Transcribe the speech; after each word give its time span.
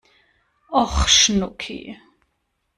Och, 0.69 0.89
Schnucki! 1.09 1.95